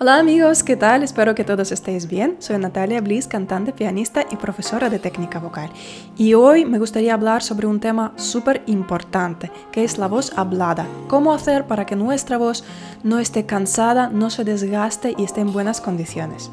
[0.00, 1.04] Hola amigos, ¿qué tal?
[1.04, 2.34] Espero que todos estéis bien.
[2.40, 5.70] Soy Natalia Bliss, cantante, pianista y profesora de técnica vocal.
[6.18, 10.88] Y hoy me gustaría hablar sobre un tema súper importante, que es la voz hablada.
[11.06, 12.64] Cómo hacer para que nuestra voz
[13.04, 16.50] no esté cansada, no se desgaste y esté en buenas condiciones.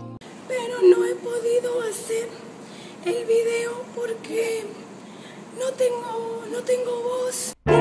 [0.48, 2.30] Pero no he podido hacer
[3.06, 4.66] el video porque
[5.60, 7.81] no tengo, no tengo voz.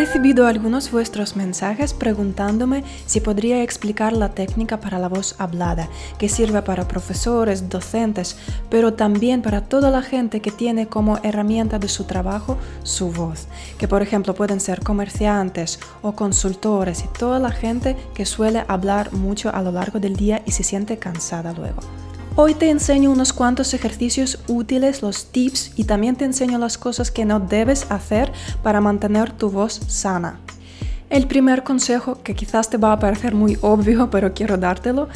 [0.00, 6.30] Recibido algunos vuestros mensajes preguntándome si podría explicar la técnica para la voz hablada, que
[6.30, 8.38] sirve para profesores, docentes,
[8.70, 13.46] pero también para toda la gente que tiene como herramienta de su trabajo su voz,
[13.76, 19.12] que por ejemplo pueden ser comerciantes o consultores y toda la gente que suele hablar
[19.12, 21.82] mucho a lo largo del día y se siente cansada luego.
[22.42, 27.10] Hoy te enseño unos cuantos ejercicios útiles, los tips y también te enseño las cosas
[27.10, 30.40] que no debes hacer para mantener tu voz sana.
[31.10, 35.08] El primer consejo, que quizás te va a parecer muy obvio, pero quiero dártelo,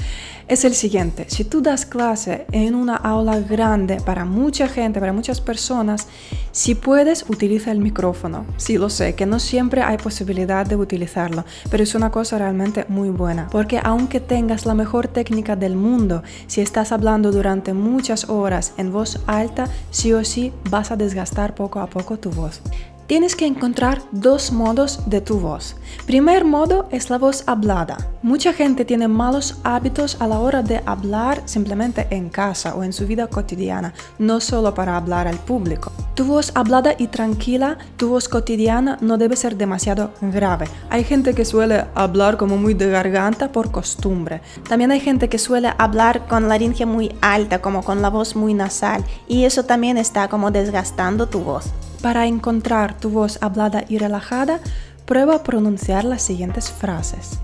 [0.48, 1.26] es el siguiente.
[1.28, 6.08] Si tú das clase en una aula grande para mucha gente, para muchas personas,
[6.50, 8.44] si puedes, utiliza el micrófono.
[8.56, 12.86] Sí, lo sé, que no siempre hay posibilidad de utilizarlo, pero es una cosa realmente
[12.88, 13.48] muy buena.
[13.52, 18.92] Porque aunque tengas la mejor técnica del mundo, si estás hablando durante muchas horas en
[18.92, 22.60] voz alta, sí o sí vas a desgastar poco a poco tu voz
[23.06, 25.76] tienes que encontrar dos modos de tu voz.
[26.06, 27.96] Primer modo es la voz hablada.
[28.22, 32.92] Mucha gente tiene malos hábitos a la hora de hablar simplemente en casa o en
[32.92, 35.92] su vida cotidiana, no solo para hablar al público.
[36.14, 40.66] Tu voz hablada y tranquila, tu voz cotidiana no debe ser demasiado grave.
[40.88, 44.40] Hay gente que suele hablar como muy de garganta por costumbre.
[44.68, 48.54] También hay gente que suele hablar con laringe muy alta, como con la voz muy
[48.54, 51.66] nasal, y eso también está como desgastando tu voz.
[52.00, 54.60] Para encontrar tu voz hablada y relajada,
[55.04, 57.38] prueba a pronunciar las siguientes frases.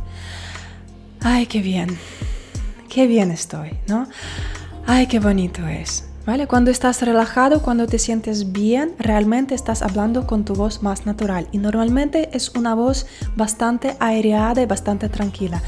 [1.21, 1.99] Ay, qué bien.
[2.89, 4.09] Qué bien estoy, ¿no?
[4.87, 6.07] Ay, qué bonito es.
[6.27, 6.47] ¿Vale?
[6.47, 11.49] Cuando estás relajado, cuando te sientes bien, realmente estás hablando con tu voz más natural
[11.51, 13.07] y normalmente es una voz
[13.37, 15.63] bastante aireada y bastante tranquila.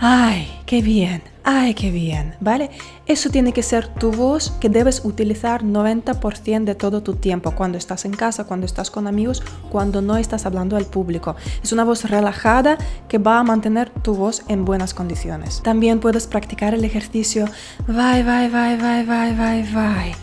[0.00, 2.70] Ay, qué bien, ay, qué bien, ¿vale?
[3.06, 7.78] Eso tiene que ser tu voz que debes utilizar 90% de todo tu tiempo, cuando
[7.78, 11.36] estás en casa, cuando estás con amigos, cuando no estás hablando al público.
[11.62, 12.78] Es una voz relajada
[13.08, 15.62] que va a mantener tu voz en buenas condiciones.
[15.62, 17.46] También puedes practicar el ejercicio
[17.86, 20.14] vai, vai, vai, vai, vai, vai, vai.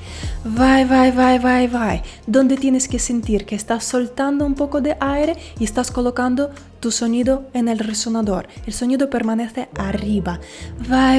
[0.48, 2.04] Vai, vai, vai, vai, vai.
[2.28, 6.92] Donde tienes que sentir que estás soltando un poco de aire y estás colocando tu
[6.92, 8.48] sonido en el resonador.
[8.68, 10.40] El sonido permanece arriba.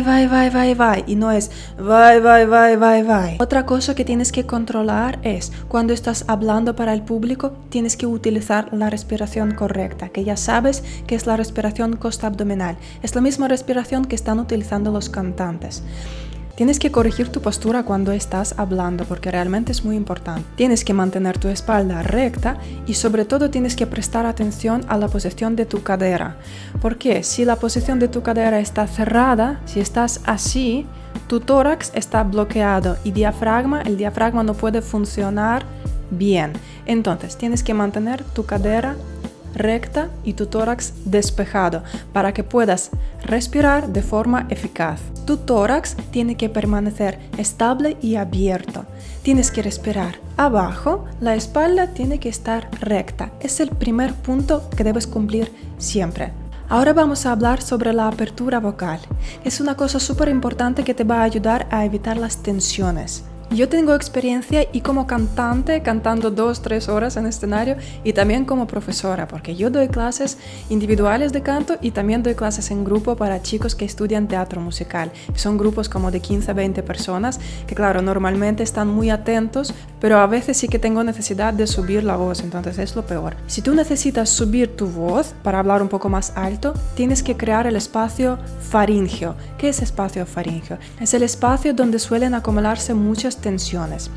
[0.03, 1.05] Vai, vai, vai, vai.
[1.07, 3.37] Y no es vai, vai, vai, vai, vai.
[3.39, 8.07] Otra cosa que tienes que controlar es cuando estás hablando para el público, tienes que
[8.07, 12.77] utilizar la respiración correcta, que ya sabes que es la respiración costa abdominal.
[13.03, 15.83] Es la misma respiración que están utilizando los cantantes.
[16.57, 20.43] Tienes que corregir tu postura cuando estás hablando porque realmente es muy importante.
[20.57, 22.57] Tienes que mantener tu espalda recta
[22.87, 26.39] y sobre todo tienes que prestar atención a la posición de tu cadera.
[26.81, 30.87] Porque si la posición de tu cadera está cerrada, si estás así,
[31.27, 35.67] tu tórax está bloqueado y diafragma, el diafragma no puede funcionar
[36.11, 36.55] bien.
[36.87, 38.97] Entonces tienes que mantener tu cadera
[39.57, 42.91] recta y tu tórax despejado para que puedas
[43.23, 45.01] respirar de forma eficaz.
[45.27, 48.85] Tu tórax tiene que permanecer estable y abierto.
[49.23, 53.33] Tienes que respirar abajo, la espalda tiene que estar recta.
[53.41, 56.33] Es el primer punto que debes cumplir siempre.
[56.69, 59.01] Ahora vamos a hablar sobre la apertura vocal.
[59.45, 63.25] Es una cosa súper importante que te va a ayudar a evitar las tensiones.
[63.57, 68.67] Yo tengo experiencia y como cantante, cantando dos, tres horas en escenario, y también como
[68.67, 70.37] profesora, porque yo doy clases
[70.69, 75.11] individuales de canto y también doy clases en grupo para chicos que estudian teatro musical.
[75.37, 80.19] Son grupos como de 15 a 20 personas, que claro, normalmente están muy atentos, pero
[80.19, 83.37] a veces sí que tengo necesidad de subir la voz, entonces es lo peor.
[83.47, 87.67] Si tú necesitas subir tu voz para hablar un poco más alto, tienes que crear
[87.67, 88.39] el espacio
[88.69, 89.35] faringeo.
[89.57, 90.77] ¿Qué es espacio faringeo?
[91.01, 94.11] Es el espacio donde suelen acumularse muchas tensiones.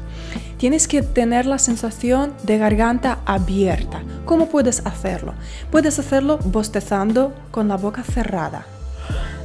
[0.57, 4.01] Tienes que tener la sensación de garganta abierta.
[4.25, 5.35] ¿Cómo puedes hacerlo?
[5.69, 8.65] Puedes hacerlo bostezando con la boca cerrada.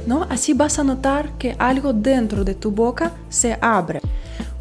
[0.07, 0.25] ¿No?
[0.27, 4.01] Así vas a notar que algo dentro de tu boca se abre.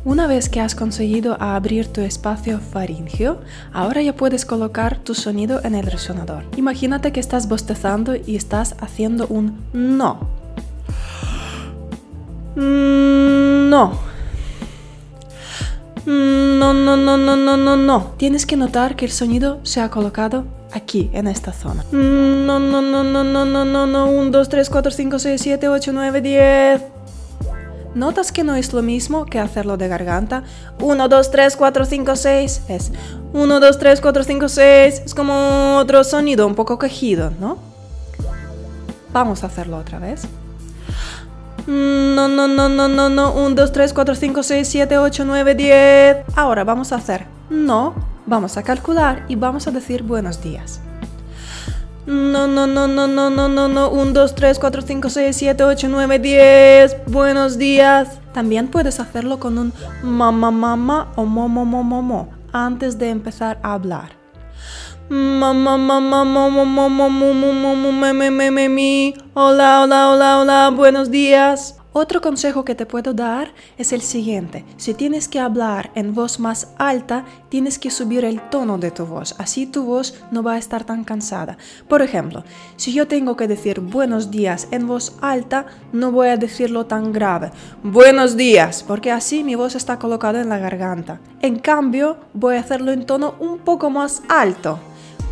[0.05, 3.41] Una vez que has conseguido abrir tu espacio faringeo,
[3.73, 6.45] ahora ya puedes colocar tu sonido en el resonador.
[6.59, 10.29] Imagínate que estás bostezando y estás haciendo un no.
[12.57, 14.04] No.
[16.07, 18.13] No, no, no, no, no, no, no.
[18.17, 21.85] Tienes que notar que el sonido se ha colocado aquí, en esta zona.
[21.93, 24.07] No, no, no, no, no, no, no, no.
[24.11, 26.83] 1, 2, 3, 4, 5, 6, 7, 8, 9, 10.
[27.95, 30.43] ¿Notas que no es lo mismo que hacerlo de garganta?
[30.81, 32.63] 1, 2, 3, 4, 5, 6.
[32.69, 32.93] Es
[33.33, 35.03] 1, 2, 3, 4, 5, 6.
[35.07, 37.57] Es como otro sonido, un poco quejido, ¿no?
[39.13, 40.23] Vamos a hacerlo otra vez.
[41.67, 43.33] No, no, no, no, no, no.
[43.33, 46.17] 1, 2, 3, 4, 5, 6, 7, 8, 9, 10.
[46.37, 47.95] Ahora vamos a hacer no.
[48.27, 50.81] Vamos a calcular y vamos a decir buenos días.
[52.07, 53.91] No, no, no, no, no, no, no, no.
[53.91, 56.97] 1, 2, 3, 4, 5, 6, 7, 8, 9, 10.
[57.07, 58.09] Buenos días.
[58.33, 59.73] También puedes hacerlo con un
[60.03, 64.24] mamá, mamá o momo, momo, mo antes de empezar a hablar.
[65.11, 66.25] Mamá, mamá,
[68.51, 69.15] me, mi.
[69.35, 70.71] Hola, hola, hola, hola.
[70.71, 71.77] Buenos días.
[71.93, 74.65] Otro consejo que te puedo dar es el siguiente.
[74.79, 79.05] Si tienes que hablar en voz más alta, tienes que subir el tono de tu
[79.05, 79.37] voz.
[79.39, 81.57] Así tu voz no va a estar tan cansada.
[81.87, 82.43] Por ejemplo,
[82.77, 87.13] si yo tengo que decir buenos días en voz alta, no voy a decirlo tan
[87.13, 87.53] grave.
[87.85, 91.21] Buenos días, porque así mi voz está colocada en la garganta.
[91.43, 94.81] En cambio, voy a hacerlo en tono un poco más alto.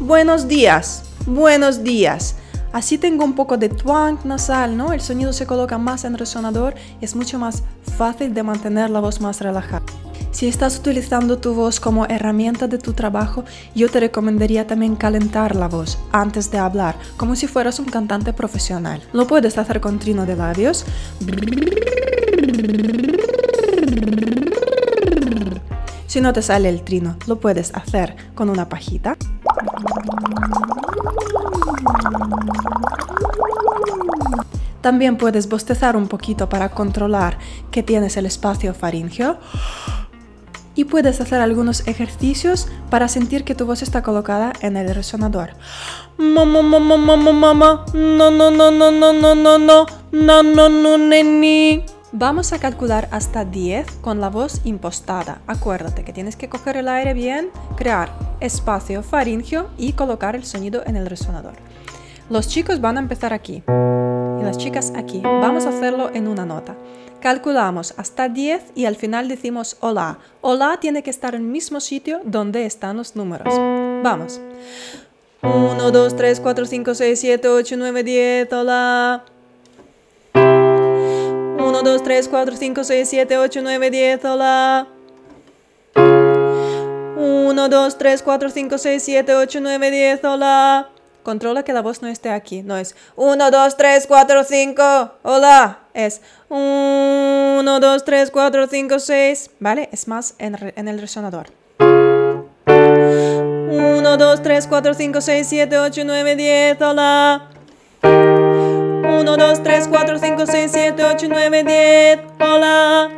[0.05, 2.35] Buenos días, buenos días.
[2.73, 4.93] Así tengo un poco de twang nasal, ¿no?
[4.93, 7.63] El sonido se coloca más en resonador y es mucho más
[7.97, 9.85] fácil de mantener la voz más relajada.
[10.33, 13.45] Si estás utilizando tu voz como herramienta de tu trabajo,
[13.77, 18.33] yo te recomendaría también calentar la voz antes de hablar, como si fueras un cantante
[18.33, 19.01] profesional.
[19.13, 20.85] Lo puedes hacer con trino de labios.
[26.09, 29.17] Si no te sale el trino, lo puedes hacer con una pajita.
[34.83, 37.39] También puedes bostezar un poquito para controlar
[37.71, 39.39] que tienes el espacio faríngeo.
[40.75, 45.51] Y puedes hacer algunos ejercicios para sentir que tu voz está colocada en el resonador.
[46.17, 51.92] Mamá, mamá, mamá, mamá, no, no, no, no, no, no, no, no, no, no, no.
[52.15, 55.41] Vamos a calcular hasta 10 con la voz impostada.
[55.47, 60.83] Acuérdate que tienes que coger el aire bien, crear espacio faríngeo y colocar el sonido
[60.85, 61.55] en el resonador.
[62.29, 65.23] Los chicos van a empezar aquí y las chicas aquí.
[65.23, 66.77] Vamos a hacerlo en una nota.
[67.21, 70.19] Calculamos hasta 10 y al final decimos hola.
[70.43, 73.55] Hola tiene que estar en el mismo sitio donde están los números.
[74.03, 74.39] Vamos.
[75.41, 78.53] 1, 2, 3, 4, 5, 6, 7, 8, 9, 10.
[78.53, 79.32] Hola.
[81.73, 84.25] 1, 2, 3, 4, 5, 6, 7, 8, 9, 10.
[84.27, 84.89] Hola.
[85.95, 90.23] 1, 2, 3, 4, 5, 6, 7, 8, 9, 10.
[90.23, 90.91] Hola.
[91.23, 92.63] Controla que la voz no esté aquí.
[92.63, 95.13] No es 1, 2, 3, 4, 5.
[95.23, 95.79] Hola.
[95.95, 96.21] Es
[96.51, 99.51] 1, 2, 3, 4, 5, 6.
[99.59, 99.89] ¿Vale?
[99.93, 101.47] Es más en, en el resonador.
[101.79, 106.83] 1, 2, 3, 4, 5, 6, 7, 8, 9, 10.
[106.83, 107.52] Hola.
[109.13, 112.21] 1, 2, 3, 4, 5, 6, 7, 8, 9, 10.
[112.41, 113.11] Hola.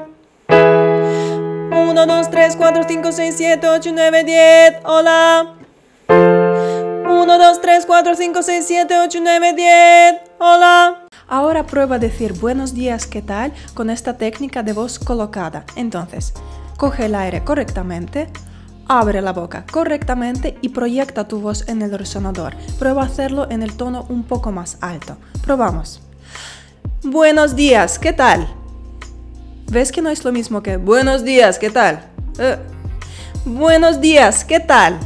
[0.49, 4.81] 1, 2, 3, 4, 5, 6, 7, 8, 9, 10.
[4.85, 5.55] Hola.
[6.09, 10.21] 1, 2, 3, 4, 5, 6, 7, 8, 9, 10.
[10.39, 11.07] Hola.
[11.29, 13.53] Ahora prueba decir buenos días, ¿qué tal?
[13.75, 15.65] con esta técnica de voz colocada.
[15.77, 16.35] Entonces,
[16.77, 18.29] coge el aire correctamente,
[18.89, 22.55] abre la boca correctamente y proyecta tu voz en el resonador.
[22.79, 25.17] Prueba hacerlo en el tono un poco más alto.
[25.43, 26.01] Probamos.
[27.03, 28.49] Buenos días, ¿qué tal?
[29.71, 32.05] ¿Ves que no es lo mismo que buenos días, ¿qué tal?
[32.39, 33.49] Uh.
[33.49, 34.99] Buenos días, ¿qué tal?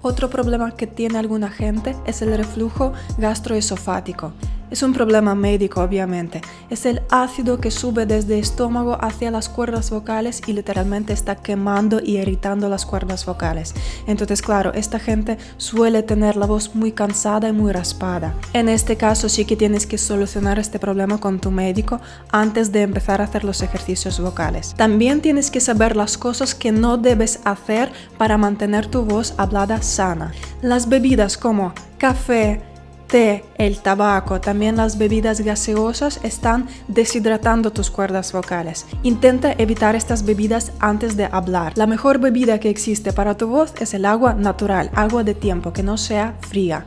[0.00, 4.32] Otro problema que tiene alguna gente es el reflujo gastroesofático.
[4.72, 6.40] Es un problema médico, obviamente.
[6.70, 11.36] Es el ácido que sube desde el estómago hacia las cuerdas vocales y literalmente está
[11.36, 13.74] quemando y irritando las cuerdas vocales.
[14.06, 18.32] Entonces, claro, esta gente suele tener la voz muy cansada y muy raspada.
[18.54, 22.00] En este caso sí que tienes que solucionar este problema con tu médico
[22.30, 24.72] antes de empezar a hacer los ejercicios vocales.
[24.74, 29.82] También tienes que saber las cosas que no debes hacer para mantener tu voz hablada
[29.82, 30.32] sana.
[30.62, 32.71] Las bebidas como café,
[33.12, 38.86] el tabaco, también las bebidas gaseosas están deshidratando tus cuerdas vocales.
[39.02, 41.76] Intenta evitar estas bebidas antes de hablar.
[41.76, 45.74] La mejor bebida que existe para tu voz es el agua natural, agua de tiempo,
[45.74, 46.86] que no sea fría.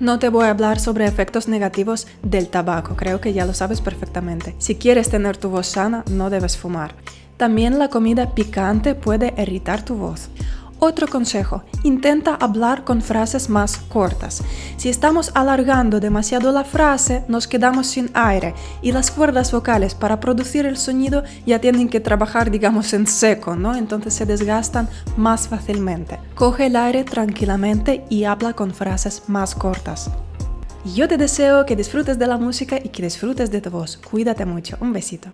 [0.00, 3.82] No te voy a hablar sobre efectos negativos del tabaco, creo que ya lo sabes
[3.82, 4.54] perfectamente.
[4.58, 6.94] Si quieres tener tu voz sana, no debes fumar.
[7.36, 10.30] También la comida picante puede irritar tu voz.
[10.78, 14.42] Otro consejo, intenta hablar con frases más cortas.
[14.76, 20.20] Si estamos alargando demasiado la frase, nos quedamos sin aire y las cuerdas vocales para
[20.20, 23.74] producir el sonido ya tienen que trabajar, digamos, en seco, ¿no?
[23.74, 26.18] Entonces se desgastan más fácilmente.
[26.34, 30.10] Coge el aire tranquilamente y habla con frases más cortas.
[30.94, 33.96] Yo te deseo que disfrutes de la música y que disfrutes de tu voz.
[33.96, 34.76] Cuídate mucho.
[34.80, 35.30] Un besito.